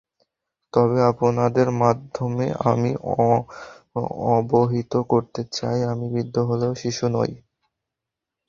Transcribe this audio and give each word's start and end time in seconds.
তবে 0.73 0.97
আপনাদের 1.11 1.67
মাধ্যমে 1.81 2.47
আমি 2.71 2.91
অবহিত 4.31 4.93
করতে 5.11 5.41
চাই, 5.51 5.79
আমি 5.91 6.05
বৃদ্ধ 6.13 6.35
হলেও 6.49 6.73
শিশু 6.75 7.05
নই। 7.15 7.31